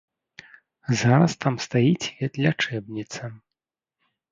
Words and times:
Зараз 1.01 1.35
там 1.45 1.59
стаіць 1.67 2.09
ветлячэбніца. 2.23 3.33